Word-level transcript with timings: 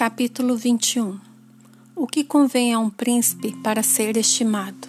Capítulo 0.00 0.56
21 0.56 1.20
O 1.94 2.06
que 2.06 2.24
convém 2.24 2.72
a 2.72 2.78
um 2.78 2.88
príncipe 2.88 3.54
para 3.56 3.82
ser 3.82 4.16
estimado? 4.16 4.88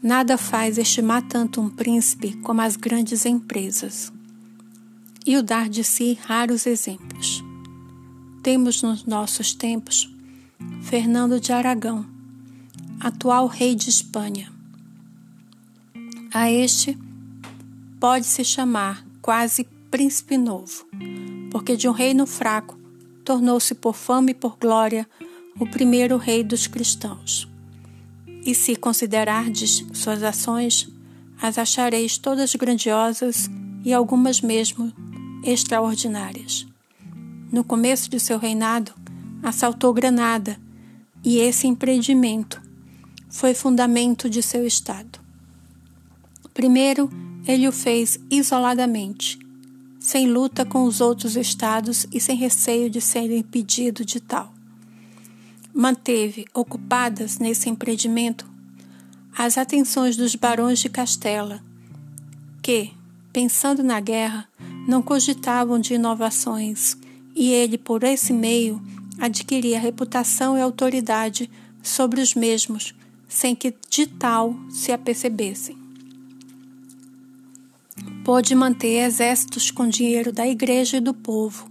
Nada 0.00 0.38
faz 0.38 0.78
estimar 0.78 1.22
tanto 1.22 1.60
um 1.60 1.68
príncipe 1.68 2.36
como 2.36 2.60
as 2.60 2.76
grandes 2.76 3.26
empresas. 3.26 4.12
E 5.26 5.36
o 5.36 5.42
dar 5.42 5.68
de 5.68 5.82
si 5.82 6.16
raros 6.22 6.66
exemplos. 6.68 7.42
Temos 8.44 8.80
nos 8.80 9.04
nossos 9.04 9.52
tempos 9.52 10.08
Fernando 10.82 11.40
de 11.40 11.52
Aragão, 11.52 12.06
atual 13.00 13.48
rei 13.48 13.74
de 13.74 13.90
Espanha. 13.90 14.52
A 16.32 16.48
este 16.48 16.96
pode-se 17.98 18.44
chamar 18.44 19.04
quase 19.20 19.64
príncipe 19.90 20.38
novo 20.38 20.86
porque 21.50 21.76
de 21.76 21.88
um 21.88 21.92
reino 21.92 22.24
fraco 22.24 22.85
tornou-se 23.26 23.74
por 23.74 23.96
fama 23.96 24.30
e 24.30 24.34
por 24.34 24.56
glória 24.56 25.04
o 25.58 25.66
primeiro 25.66 26.16
rei 26.16 26.44
dos 26.44 26.68
cristãos. 26.68 27.48
E 28.44 28.54
se 28.54 28.76
considerardes 28.76 29.84
suas 29.92 30.22
ações, 30.22 30.88
as 31.42 31.58
achareis 31.58 32.16
todas 32.16 32.54
grandiosas 32.54 33.50
e 33.84 33.92
algumas 33.92 34.40
mesmo 34.40 34.92
extraordinárias. 35.42 36.66
No 37.50 37.64
começo 37.64 38.08
de 38.08 38.20
seu 38.20 38.38
reinado, 38.38 38.92
assaltou 39.42 39.92
Granada, 39.92 40.56
e 41.24 41.38
esse 41.38 41.66
empreendimento 41.66 42.62
foi 43.28 43.54
fundamento 43.54 44.30
de 44.30 44.40
seu 44.40 44.64
estado. 44.64 45.18
Primeiro, 46.54 47.10
ele 47.46 47.66
o 47.66 47.72
fez 47.72 48.20
isoladamente, 48.30 49.38
sem 50.06 50.28
luta 50.28 50.64
com 50.64 50.84
os 50.84 51.00
outros 51.00 51.34
estados 51.34 52.06
e 52.12 52.20
sem 52.20 52.36
receio 52.36 52.88
de 52.88 53.00
ser 53.00 53.28
impedido 53.36 54.04
de 54.04 54.20
tal. 54.20 54.54
Manteve 55.74 56.44
ocupadas 56.54 57.40
nesse 57.40 57.68
empreendimento 57.68 58.48
as 59.36 59.58
atenções 59.58 60.16
dos 60.16 60.36
barões 60.36 60.78
de 60.78 60.88
Castela, 60.88 61.60
que, 62.62 62.92
pensando 63.32 63.82
na 63.82 63.98
guerra, 63.98 64.48
não 64.86 65.02
cogitavam 65.02 65.76
de 65.76 65.94
inovações, 65.94 66.96
e 67.34 67.50
ele, 67.50 67.76
por 67.76 68.04
esse 68.04 68.32
meio, 68.32 68.80
adquiria 69.18 69.80
reputação 69.80 70.56
e 70.56 70.60
autoridade 70.60 71.50
sobre 71.82 72.20
os 72.20 72.32
mesmos, 72.32 72.94
sem 73.28 73.56
que 73.56 73.74
de 73.90 74.06
tal 74.06 74.54
se 74.70 74.92
apercebessem 74.92 75.85
pôde 78.26 78.56
manter 78.56 79.06
exércitos 79.06 79.70
com 79.70 79.88
dinheiro 79.88 80.32
da 80.32 80.44
igreja 80.44 80.96
e 80.96 81.00
do 81.00 81.14
povo, 81.14 81.70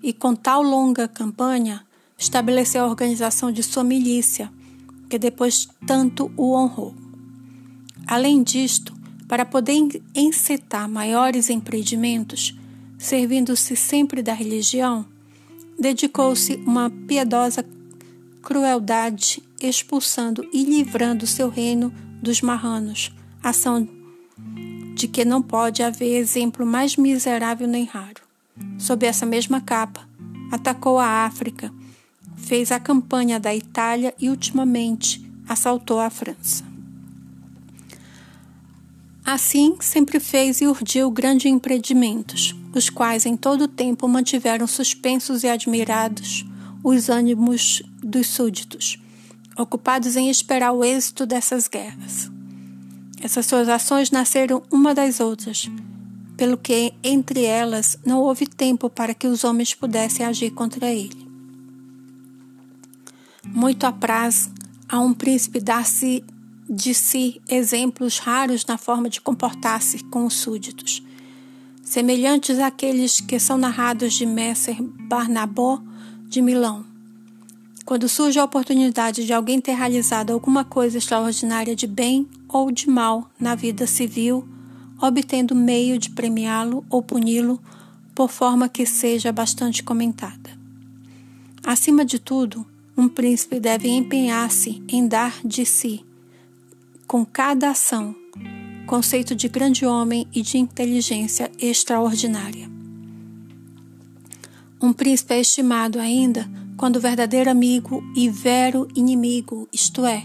e 0.00 0.12
com 0.12 0.36
tal 0.36 0.62
longa 0.62 1.08
campanha 1.08 1.84
estabeleceu 2.16 2.84
a 2.84 2.86
organização 2.86 3.50
de 3.50 3.60
sua 3.60 3.82
milícia, 3.82 4.52
que 5.08 5.18
depois 5.18 5.68
tanto 5.84 6.30
o 6.36 6.54
honrou. 6.54 6.94
Além 8.06 8.40
disto, 8.40 8.94
para 9.26 9.44
poder 9.44 10.00
encetar 10.14 10.88
maiores 10.88 11.50
empreendimentos, 11.50 12.56
servindo-se 12.96 13.74
sempre 13.74 14.22
da 14.22 14.32
religião, 14.32 15.04
dedicou-se 15.76 16.54
uma 16.64 16.88
piedosa 16.88 17.66
crueldade, 18.40 19.42
expulsando 19.60 20.48
e 20.52 20.62
livrando 20.62 21.26
seu 21.26 21.48
reino 21.48 21.92
dos 22.22 22.40
marranos, 22.40 23.12
ação 23.42 23.88
de 25.00 25.08
que 25.08 25.24
não 25.24 25.40
pode 25.40 25.82
haver 25.82 26.18
exemplo 26.18 26.66
mais 26.66 26.94
miserável 26.94 27.66
nem 27.66 27.86
raro. 27.86 28.20
Sob 28.78 29.06
essa 29.06 29.24
mesma 29.24 29.58
capa, 29.58 30.06
atacou 30.52 30.98
a 30.98 31.24
África, 31.24 31.72
fez 32.36 32.70
a 32.70 32.78
campanha 32.78 33.40
da 33.40 33.54
Itália 33.54 34.14
e, 34.20 34.28
ultimamente, 34.28 35.24
assaltou 35.48 35.98
a 35.98 36.10
França. 36.10 36.62
Assim, 39.24 39.76
sempre 39.80 40.20
fez 40.20 40.60
e 40.60 40.66
urdiu 40.66 41.10
grandes 41.10 41.50
empreendimentos, 41.50 42.54
os 42.74 42.90
quais 42.90 43.24
em 43.24 43.38
todo 43.38 43.62
o 43.62 43.68
tempo 43.68 44.06
mantiveram 44.06 44.66
suspensos 44.66 45.44
e 45.44 45.48
admirados 45.48 46.44
os 46.84 47.08
ânimos 47.08 47.82
dos 48.02 48.26
súditos, 48.26 48.98
ocupados 49.56 50.14
em 50.16 50.28
esperar 50.28 50.72
o 50.72 50.84
êxito 50.84 51.24
dessas 51.24 51.68
guerras. 51.68 52.30
Essas 53.22 53.44
suas 53.44 53.68
ações 53.68 54.10
nasceram 54.10 54.62
uma 54.70 54.94
das 54.94 55.20
outras, 55.20 55.70
pelo 56.36 56.56
que 56.56 56.94
entre 57.04 57.44
elas 57.44 57.98
não 58.04 58.20
houve 58.20 58.46
tempo 58.46 58.88
para 58.88 59.12
que 59.12 59.26
os 59.26 59.44
homens 59.44 59.74
pudessem 59.74 60.24
agir 60.24 60.50
contra 60.50 60.90
ele. 60.90 61.28
Muito 63.44 63.84
apraz 63.84 64.50
a 64.88 64.98
um 64.98 65.12
príncipe 65.12 65.60
dar-se 65.60 66.24
de 66.68 66.94
si 66.94 67.42
exemplos 67.48 68.18
raros 68.18 68.64
na 68.64 68.78
forma 68.78 69.10
de 69.10 69.20
comportar-se 69.20 70.02
com 70.04 70.24
os 70.24 70.34
súditos, 70.34 71.02
semelhantes 71.82 72.58
àqueles 72.58 73.20
que 73.20 73.38
são 73.38 73.58
narrados 73.58 74.14
de 74.14 74.24
Messer 74.24 74.80
Barnabó 74.80 75.82
de 76.26 76.40
Milão. 76.40 76.89
Quando 77.90 78.08
surge 78.08 78.38
a 78.38 78.44
oportunidade 78.44 79.26
de 79.26 79.32
alguém 79.32 79.60
ter 79.60 79.72
realizado 79.72 80.30
alguma 80.30 80.64
coisa 80.64 80.96
extraordinária 80.96 81.74
de 81.74 81.88
bem 81.88 82.24
ou 82.48 82.70
de 82.70 82.88
mal 82.88 83.28
na 83.36 83.56
vida 83.56 83.84
civil, 83.84 84.46
obtendo 85.02 85.56
meio 85.56 85.98
de 85.98 86.08
premiá-lo 86.10 86.84
ou 86.88 87.02
puni-lo 87.02 87.60
por 88.14 88.30
forma 88.30 88.68
que 88.68 88.86
seja 88.86 89.32
bastante 89.32 89.82
comentada. 89.82 90.50
Acima 91.64 92.04
de 92.04 92.20
tudo, 92.20 92.64
um 92.96 93.08
príncipe 93.08 93.58
deve 93.58 93.88
empenhar-se 93.88 94.80
em 94.86 95.08
dar 95.08 95.40
de 95.44 95.66
si, 95.66 96.04
com 97.08 97.24
cada 97.26 97.70
ação, 97.70 98.14
conceito 98.86 99.34
de 99.34 99.48
grande 99.48 99.84
homem 99.84 100.28
e 100.32 100.42
de 100.42 100.58
inteligência 100.58 101.50
extraordinária. 101.58 102.70
Um 104.80 104.92
príncipe 104.92 105.34
é 105.34 105.40
estimado 105.40 105.98
ainda 105.98 106.59
quando 106.80 106.98
verdadeiro 106.98 107.50
amigo 107.50 108.02
e 108.16 108.30
vero 108.30 108.88
inimigo, 108.94 109.68
isto 109.70 110.06
é, 110.06 110.24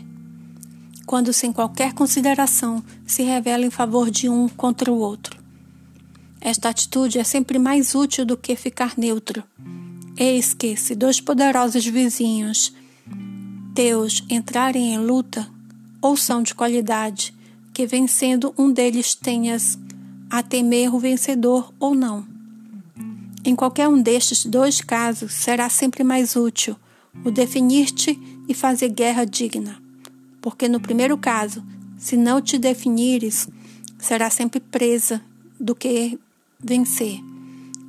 quando 1.06 1.34
sem 1.34 1.52
qualquer 1.52 1.92
consideração 1.92 2.82
se 3.06 3.24
revela 3.24 3.66
em 3.66 3.70
favor 3.70 4.10
de 4.10 4.30
um 4.30 4.48
contra 4.48 4.90
o 4.90 4.98
outro. 4.98 5.38
Esta 6.40 6.70
atitude 6.70 7.20
é 7.20 7.26
sempre 7.26 7.60
mais 7.60 7.94
útil 7.94 8.26
do 8.26 8.38
que 8.38 8.56
ficar 8.56 8.94
neutro. 8.98 9.44
Eis 10.16 10.54
que, 10.54 10.78
se 10.78 10.96
dois 10.96 11.20
poderosos 11.20 11.86
vizinhos 11.86 12.74
teus 13.76 14.24
entrarem 14.30 14.94
em 14.94 14.98
luta, 14.98 15.46
ou 16.02 16.16
são 16.16 16.42
de 16.42 16.56
qualidade, 16.56 17.34
que 17.74 17.86
vencendo 17.86 18.56
um 18.58 18.72
deles 18.72 19.14
tenhas 19.14 19.78
a 20.30 20.42
temer 20.42 20.96
o 20.96 21.00
vencedor 21.00 21.74
ou 21.78 21.94
não. 21.94 22.34
Em 23.47 23.56
qualquer 23.56 23.88
um 23.88 24.01
destes 24.01 24.44
dois 24.44 24.81
casos, 24.81 25.31
será 25.31 25.69
sempre 25.69 26.03
mais 26.03 26.35
útil 26.35 26.75
o 27.23 27.29
definir-te 27.29 28.19
e 28.50 28.56
fazer 28.56 28.89
guerra 28.89 29.23
digna. 29.23 29.79
Porque 30.41 30.67
no 30.67 30.79
primeiro 30.79 31.16
caso, 31.16 31.63
se 31.95 32.17
não 32.17 32.41
te 32.41 32.57
definires, 32.57 33.47
será 34.00 34.31
sempre 34.31 34.59
presa 34.59 35.22
do 35.59 35.75
que 35.75 36.17
vencer, 36.59 37.19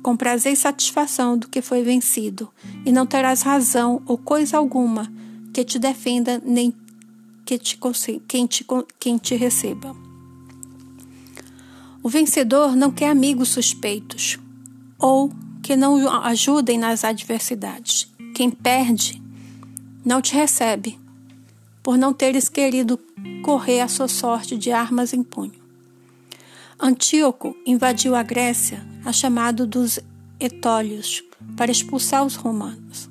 com 0.03 0.15
prazer 0.15 0.53
e 0.53 0.55
satisfação 0.55 1.35
do 1.35 1.49
que 1.49 1.59
foi 1.59 1.81
vencido, 1.81 2.47
e 2.85 2.91
não 2.91 3.07
terás 3.07 3.41
razão 3.41 4.03
ou 4.05 4.15
coisa 4.15 4.57
alguma 4.57 5.11
que 5.51 5.65
te 5.65 5.79
defenda 5.79 6.39
nem 6.45 6.71
que 7.43 7.57
te, 7.57 7.79
quem, 8.27 8.45
te, 8.45 8.63
quem 8.99 9.17
te 9.17 9.35
receba. 9.35 9.95
O 12.03 12.09
vencedor 12.09 12.75
não 12.75 12.91
quer 12.91 13.09
amigos 13.09 13.49
suspeitos 13.49 14.37
ou 14.99 15.31
que 15.67 15.75
não 15.75 16.09
ajudem 16.23 16.77
nas 16.77 17.03
adversidades. 17.03 18.09
Quem 18.33 18.49
perde 18.49 19.21
não 20.05 20.21
te 20.21 20.33
recebe, 20.33 20.97
por 21.83 21.97
não 21.97 22.13
teres 22.13 22.47
querido 22.47 22.97
correr 23.43 23.81
a 23.81 23.89
sua 23.89 24.07
sorte 24.07 24.57
de 24.57 24.71
armas 24.71 25.11
em 25.11 25.21
punho. 25.21 25.59
Antíoco 26.79 27.53
invadiu 27.65 28.15
a 28.15 28.23
Grécia 28.23 28.81
a 29.03 29.11
chamado 29.11 29.67
dos 29.67 29.99
Etólios 30.39 31.21
para 31.57 31.69
expulsar 31.69 32.25
os 32.25 32.37
romanos. 32.37 33.09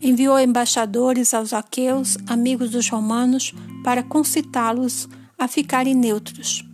Enviou 0.00 0.38
embaixadores 0.38 1.34
aos 1.34 1.52
aqueus, 1.52 2.16
amigos 2.28 2.70
dos 2.70 2.88
romanos, 2.88 3.52
para 3.82 4.04
concitá-los 4.04 5.08
a 5.36 5.48
ficarem 5.48 5.96
neutros, 5.96 6.64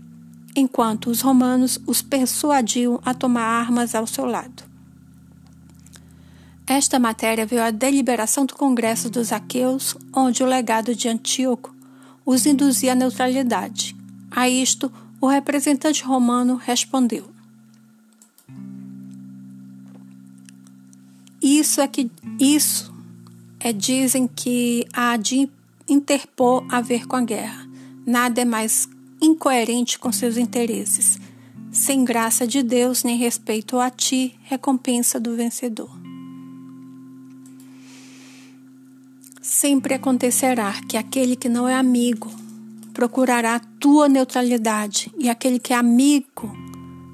enquanto 0.55 1.09
os 1.09 1.23
romanos 1.23 1.81
os 1.87 2.03
persuadiam 2.03 3.01
a 3.03 3.15
tomar 3.15 3.47
armas 3.47 3.95
ao 3.95 4.07
seu 4.07 4.27
lado. 4.27 4.74
Esta 6.67 6.99
matéria 6.99 7.45
veio 7.45 7.63
à 7.63 7.71
deliberação 7.71 8.47
do 8.47 8.55
Congresso 8.55 9.11
dos 9.11 9.33
Aqueus, 9.33 9.95
onde 10.15 10.43
o 10.43 10.47
legado 10.47 10.95
de 10.95 11.09
Antíoco 11.09 11.75
os 12.25 12.47
induzia 12.47 12.93
à 12.93 12.95
neutralidade. 12.95 13.95
A 14.31 14.49
isto, 14.49 14.91
o 15.21 15.27
representante 15.27 16.03
romano 16.03 16.57
respondeu: 16.57 17.29
Isso 21.41 21.83
é 21.83 21.87
que 21.87 22.11
isso 22.41 22.95
é 23.61 23.71
dizem 23.71 24.27
que 24.27 24.87
há 24.93 25.19
de 25.19 25.49
interpor 25.87 26.67
a 26.71 26.81
ver 26.81 27.07
com 27.07 27.17
a 27.17 27.21
guerra. 27.21 27.69
Nada 28.07 28.41
é 28.41 28.45
mais 28.45 28.89
incoerente 29.21 29.99
com 29.99 30.11
seus 30.11 30.39
interesses. 30.39 31.19
Sem 31.71 32.05
graça 32.05 32.47
de 32.47 32.63
Deus 32.63 33.03
nem 33.03 33.19
respeito 33.19 33.79
a 33.79 33.91
ti, 33.91 34.39
recompensa 34.45 35.21
do 35.21 35.37
vencedor. 35.37 36.04
Sempre 39.55 39.95
acontecerá 39.95 40.73
que 40.89 40.97
aquele 40.97 41.37
que 41.37 41.49
não 41.49 41.69
é 41.69 41.77
amigo 41.77 42.29
procurará 42.93 43.55
a 43.55 43.61
tua 43.61 44.09
neutralidade 44.09 45.13
e 45.17 45.31
aquele 45.31 45.61
que 45.61 45.73
é 45.73 45.77
amigo 45.77 46.53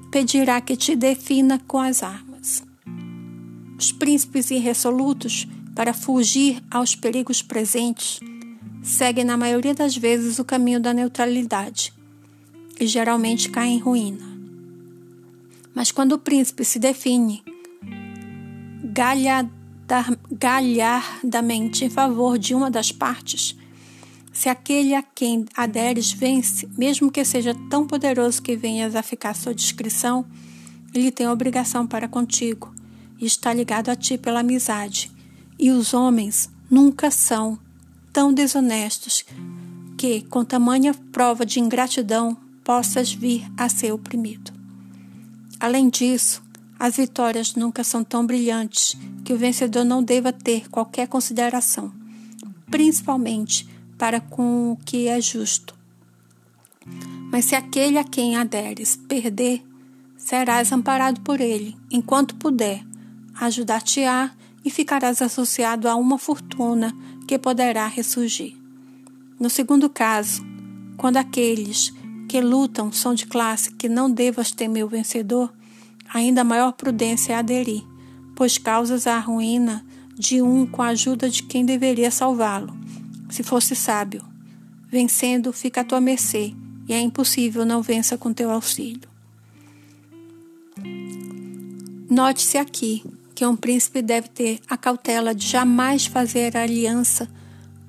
pedirá 0.09 0.59
que 0.59 0.75
te 0.75 0.95
defina 0.95 1.61
com 1.67 1.77
as 1.77 2.01
armas. 2.01 2.63
Os 3.77 3.91
príncipes 3.91 4.49
irresolutos, 4.49 5.47
para 5.75 5.93
fugir 5.93 6.63
aos 6.71 6.95
perigos 6.95 7.43
presentes, 7.43 8.19
seguem 8.81 9.23
na 9.23 9.37
maioria 9.37 9.75
das 9.75 9.95
vezes 9.95 10.39
o 10.39 10.43
caminho 10.43 10.79
da 10.79 10.95
neutralidade 10.95 11.93
e 12.79 12.87
geralmente 12.87 13.51
caem 13.51 13.75
em 13.75 13.79
ruína. 13.79 14.25
Mas 15.75 15.91
quando 15.91 16.13
o 16.13 16.19
príncipe 16.19 16.65
se 16.65 16.79
define 16.79 17.43
galhardamente 20.31 21.85
em 21.85 21.89
favor 21.89 22.37
de 22.37 22.55
uma 22.55 22.71
das 22.71 22.91
partes, 22.91 23.55
se 24.31 24.47
aquele 24.47 24.95
a 24.95 25.03
quem 25.03 25.45
aderes 25.55 26.11
vence, 26.11 26.67
mesmo 26.77 27.11
que 27.11 27.23
seja 27.25 27.55
tão 27.69 27.85
poderoso 27.85 28.41
que 28.41 28.55
venhas 28.55 28.95
a 28.95 29.03
ficar 29.03 29.31
à 29.31 29.33
sua 29.33 29.53
discrição, 29.53 30.25
ele 30.93 31.11
tem 31.11 31.27
obrigação 31.27 31.85
para 31.85 32.07
contigo 32.07 32.73
e 33.19 33.25
está 33.25 33.53
ligado 33.53 33.89
a 33.89 33.95
ti 33.95 34.17
pela 34.17 34.39
amizade. 34.39 35.11
E 35.59 35.69
os 35.71 35.93
homens 35.93 36.49
nunca 36.69 37.11
são 37.11 37.59
tão 38.11 38.33
desonestos 38.33 39.25
que, 39.97 40.21
com 40.21 40.43
tamanha 40.43 40.93
prova 41.11 41.45
de 41.45 41.59
ingratidão, 41.59 42.35
possas 42.63 43.11
vir 43.13 43.45
a 43.57 43.69
ser 43.69 43.91
oprimido. 43.91 44.51
Além 45.59 45.89
disso, 45.89 46.41
as 46.81 46.95
vitórias 46.95 47.53
nunca 47.53 47.83
são 47.83 48.03
tão 48.03 48.25
brilhantes 48.25 48.97
que 49.23 49.31
o 49.31 49.37
vencedor 49.37 49.85
não 49.85 50.01
deva 50.01 50.33
ter 50.33 50.67
qualquer 50.67 51.07
consideração, 51.07 51.93
principalmente 52.71 53.69
para 53.99 54.19
com 54.19 54.71
o 54.71 54.77
que 54.77 55.07
é 55.07 55.21
justo. 55.21 55.77
Mas 57.31 57.45
se 57.45 57.53
aquele 57.53 57.99
a 57.99 58.03
quem 58.03 58.35
aderes 58.35 58.95
perder, 58.95 59.63
serás 60.17 60.71
amparado 60.71 61.21
por 61.21 61.39
ele, 61.39 61.77
enquanto 61.91 62.35
puder, 62.35 62.83
ajudar-te-á 63.35 64.31
e 64.65 64.71
ficarás 64.71 65.21
associado 65.21 65.87
a 65.87 65.95
uma 65.95 66.17
fortuna 66.17 66.91
que 67.27 67.37
poderá 67.37 67.85
ressurgir. 67.85 68.57
No 69.39 69.51
segundo 69.51 69.87
caso, 69.87 70.43
quando 70.97 71.17
aqueles 71.17 71.93
que 72.27 72.41
lutam 72.41 72.91
são 72.91 73.13
de 73.13 73.27
classe 73.27 73.71
que 73.71 73.87
não 73.87 74.09
devas 74.09 74.51
temer 74.51 74.83
o 74.83 74.89
vencedor, 74.89 75.53
ainda 76.13 76.43
maior 76.43 76.73
prudência 76.73 77.33
é 77.33 77.35
aderir, 77.35 77.83
pois 78.35 78.57
causas 78.57 79.07
a 79.07 79.19
ruína 79.19 79.85
de 80.17 80.41
um 80.41 80.65
com 80.65 80.81
a 80.81 80.87
ajuda 80.87 81.29
de 81.29 81.43
quem 81.43 81.65
deveria 81.65 82.11
salvá-lo 82.11 82.73
se 83.29 83.43
fosse 83.43 83.75
sábio. 83.75 84.23
Vencendo, 84.89 85.53
fica 85.53 85.81
à 85.81 85.83
tua 85.83 86.01
mercê, 86.01 86.53
e 86.87 86.93
é 86.93 86.99
impossível 86.99 87.65
não 87.65 87.81
vença 87.81 88.17
com 88.17 88.33
teu 88.33 88.51
auxílio. 88.51 89.09
Note-se 92.09 92.57
aqui 92.57 93.03
que 93.33 93.45
um 93.45 93.55
príncipe 93.55 94.01
deve 94.01 94.27
ter 94.27 94.59
a 94.69 94.75
cautela 94.75 95.33
de 95.33 95.47
jamais 95.47 96.05
fazer 96.05 96.57
aliança 96.57 97.29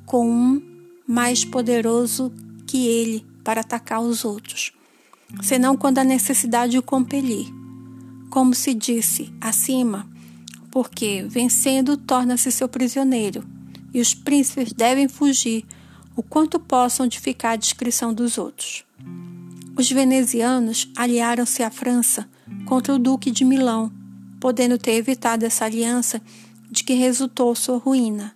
com 0.06 0.30
um 0.30 0.62
mais 1.06 1.44
poderoso 1.44 2.32
que 2.66 2.86
ele 2.86 3.26
para 3.42 3.62
atacar 3.62 4.00
os 4.00 4.24
outros, 4.24 4.72
senão 5.42 5.76
quando 5.76 5.98
a 5.98 6.04
necessidade 6.04 6.78
o 6.78 6.82
compelir. 6.82 7.61
Como 8.32 8.54
se 8.54 8.72
disse 8.72 9.30
acima, 9.38 10.08
porque 10.70 11.22
vencendo 11.28 11.98
torna-se 11.98 12.50
seu 12.50 12.66
prisioneiro 12.66 13.44
e 13.92 14.00
os 14.00 14.14
príncipes 14.14 14.72
devem 14.72 15.06
fugir 15.06 15.66
o 16.16 16.22
quanto 16.22 16.58
possam 16.58 17.06
de 17.06 17.20
ficar 17.20 17.50
à 17.50 17.56
discrição 17.56 18.14
dos 18.14 18.38
outros. 18.38 18.86
Os 19.76 19.90
venezianos 19.92 20.90
aliaram-se 20.96 21.62
à 21.62 21.70
França 21.70 22.26
contra 22.64 22.94
o 22.94 22.98
Duque 22.98 23.30
de 23.30 23.44
Milão, 23.44 23.92
podendo 24.40 24.78
ter 24.78 24.92
evitado 24.92 25.44
essa 25.44 25.66
aliança 25.66 26.18
de 26.70 26.84
que 26.84 26.94
resultou 26.94 27.54
sua 27.54 27.76
ruína. 27.76 28.34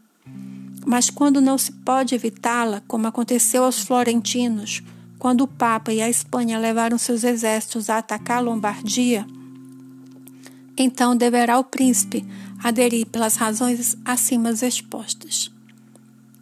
Mas 0.85 1.09
quando 1.09 1.41
não 1.41 1.57
se 1.57 1.73
pode 1.73 2.15
evitá-la, 2.15 2.83
como 2.87 3.07
aconteceu 3.07 3.65
aos 3.65 3.81
florentinos, 3.81 4.83
quando 5.19 5.41
o 5.45 5.49
Papa 5.49 5.91
e 5.91 6.03
a 6.03 6.11
Espanha 6.11 6.59
levaram 6.59 6.99
seus 6.99 7.25
exércitos 7.25 7.89
a 7.89 7.97
atacar 7.97 8.37
a 8.37 8.41
Lombardia, 8.41 9.27
então 10.77 11.17
deverá 11.17 11.59
o 11.59 11.65
príncipe 11.65 12.25
aderir 12.63 13.07
pelas 13.07 13.37
razões 13.37 13.97
acima 14.05 14.51
expostas. 14.51 15.51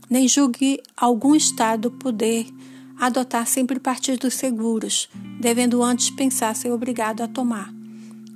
Nem 0.08 0.28
julgue 0.28 0.80
algum 0.96 1.34
Estado 1.34 1.90
poder 1.90 2.46
adotar 2.98 3.46
sempre 3.46 3.80
partidos 3.80 4.34
seguros, 4.34 5.08
devendo 5.40 5.82
antes 5.82 6.10
pensar 6.10 6.54
ser 6.54 6.70
obrigado 6.70 7.22
a 7.22 7.28
tomar. 7.28 7.72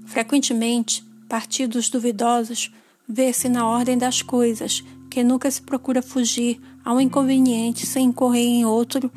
Frequentemente, 0.06 1.04
partidos 1.28 1.88
duvidosos 1.88 2.72
vê-se 3.08 3.48
na 3.48 3.66
ordem 3.66 3.96
das 3.96 4.22
coisas, 4.22 4.82
que 5.10 5.22
nunca 5.22 5.50
se 5.50 5.62
procura 5.62 6.02
fugir 6.02 6.60
a 6.84 6.92
um 6.92 7.00
inconveniente 7.00 7.86
sem 7.86 8.06
incorrer 8.06 8.44
em 8.44 8.64
outro, 8.64 9.10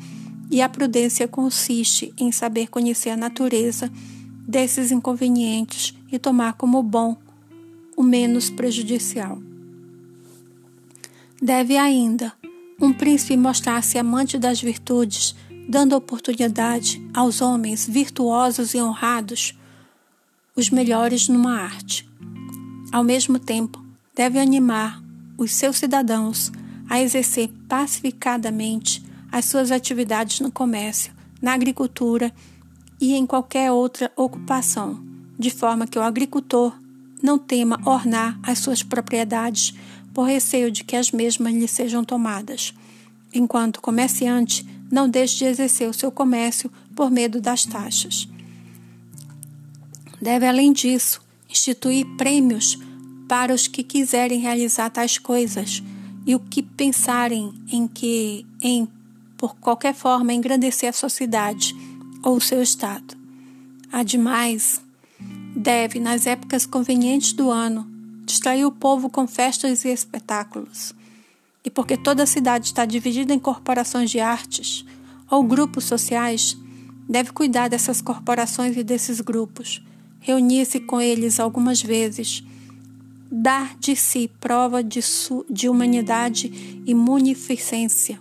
e 0.50 0.60
a 0.60 0.68
prudência 0.68 1.26
consiste 1.26 2.12
em 2.18 2.30
saber 2.30 2.68
conhecer 2.68 3.10
a 3.10 3.16
natureza 3.16 3.90
desses 4.52 4.92
inconvenientes 4.92 5.94
e 6.12 6.18
tomar 6.18 6.52
como 6.52 6.82
bom 6.82 7.16
o 7.96 8.02
menos 8.02 8.50
prejudicial. 8.50 9.40
Deve 11.40 11.78
ainda 11.78 12.34
um 12.78 12.92
príncipe 12.92 13.34
mostrar-se 13.34 13.96
amante 13.96 14.38
das 14.38 14.60
virtudes, 14.60 15.34
dando 15.66 15.96
oportunidade 15.96 17.02
aos 17.14 17.40
homens 17.40 17.88
virtuosos 17.88 18.74
e 18.74 18.78
honrados, 18.78 19.58
os 20.54 20.68
melhores 20.68 21.28
numa 21.28 21.58
arte. 21.58 22.06
Ao 22.92 23.02
mesmo 23.02 23.38
tempo, 23.38 23.82
deve 24.14 24.38
animar 24.38 25.02
os 25.38 25.52
seus 25.52 25.78
cidadãos 25.78 26.52
a 26.90 27.00
exercer 27.00 27.48
pacificadamente 27.66 29.02
as 29.30 29.46
suas 29.46 29.70
atividades 29.70 30.40
no 30.40 30.52
comércio, 30.52 31.10
na 31.40 31.54
agricultura 31.54 32.26
e 32.26 32.51
em 33.10 33.26
qualquer 33.26 33.72
outra 33.72 34.12
ocupação, 34.16 35.02
de 35.36 35.50
forma 35.50 35.88
que 35.88 35.98
o 35.98 36.02
agricultor 36.02 36.72
não 37.20 37.36
tema 37.36 37.80
ornar 37.84 38.38
as 38.42 38.60
suas 38.60 38.82
propriedades 38.82 39.74
por 40.14 40.24
receio 40.24 40.70
de 40.70 40.84
que 40.84 40.94
as 40.94 41.10
mesmas 41.10 41.52
lhe 41.52 41.66
sejam 41.66 42.04
tomadas, 42.04 42.72
enquanto 43.34 43.80
comerciante 43.80 44.64
não 44.90 45.08
deixe 45.08 45.38
de 45.38 45.46
exercer 45.46 45.88
o 45.88 45.94
seu 45.94 46.12
comércio 46.12 46.70
por 46.94 47.10
medo 47.10 47.40
das 47.40 47.64
taxas. 47.64 48.28
Deve, 50.20 50.46
além 50.46 50.72
disso, 50.72 51.20
instituir 51.48 52.06
prêmios 52.16 52.78
para 53.28 53.54
os 53.54 53.66
que 53.66 53.82
quiserem 53.82 54.38
realizar 54.38 54.90
tais 54.90 55.18
coisas 55.18 55.82
e 56.26 56.34
o 56.34 56.38
que 56.38 56.62
pensarem 56.62 57.52
em 57.68 57.88
que, 57.88 58.46
em, 58.60 58.86
por 59.36 59.56
qualquer 59.56 59.94
forma, 59.94 60.32
engrandecer 60.32 60.90
a 60.90 60.92
sociedade 60.92 61.74
ou 62.22 62.40
seu 62.40 62.62
Estado. 62.62 63.16
Ademais, 63.92 64.80
deve, 65.54 66.00
nas 66.00 66.26
épocas 66.26 66.64
convenientes 66.64 67.32
do 67.32 67.50
ano, 67.50 67.86
distrair 68.24 68.64
o 68.64 68.72
povo 68.72 69.10
com 69.10 69.26
festas 69.26 69.84
e 69.84 69.88
espetáculos. 69.88 70.94
E 71.64 71.70
porque 71.70 71.96
toda 71.96 72.22
a 72.22 72.26
cidade 72.26 72.66
está 72.66 72.84
dividida 72.84 73.34
em 73.34 73.38
corporações 73.38 74.10
de 74.10 74.20
artes 74.20 74.84
ou 75.30 75.42
grupos 75.42 75.84
sociais, 75.84 76.56
deve 77.08 77.32
cuidar 77.32 77.68
dessas 77.68 78.00
corporações 78.00 78.76
e 78.76 78.82
desses 78.82 79.20
grupos, 79.20 79.82
reunir-se 80.20 80.80
com 80.80 81.00
eles 81.00 81.40
algumas 81.40 81.82
vezes, 81.82 82.42
dar 83.30 83.76
de 83.78 83.96
si 83.96 84.30
prova 84.40 84.82
de, 84.82 85.00
de 85.50 85.68
humanidade 85.68 86.82
e 86.86 86.94
munificência, 86.94 88.20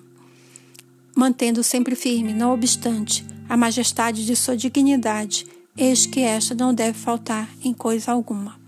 mantendo 1.21 1.61
sempre 1.61 1.95
firme, 1.95 2.33
não 2.33 2.51
obstante, 2.51 3.23
a 3.47 3.55
majestade 3.55 4.25
de 4.25 4.35
sua 4.35 4.57
dignidade 4.57 5.45
eis 5.77 6.07
que 6.07 6.21
esta 6.21 6.55
não 6.55 6.73
deve 6.73 6.97
faltar 6.97 7.47
em 7.63 7.75
coisa 7.75 8.11
alguma. 8.11 8.60